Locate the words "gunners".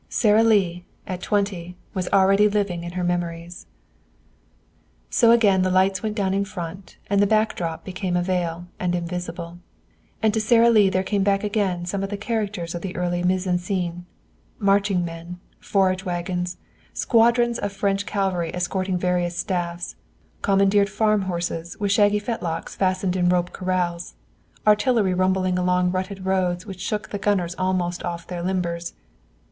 27.19-27.53